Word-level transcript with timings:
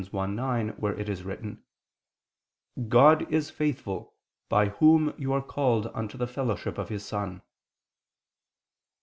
1:9, 0.01 0.79
where 0.79 0.95
it 0.99 1.07
is 1.07 1.21
written: 1.21 1.61
"God 2.87 3.31
is 3.31 3.51
faithful, 3.51 4.15
by 4.49 4.69
Whom 4.69 5.13
you 5.15 5.31
are 5.31 5.43
called 5.43 5.91
unto 5.93 6.17
the 6.17 6.25
fellowship 6.25 6.79
of 6.79 6.89
His 6.89 7.05
Son." 7.05 7.43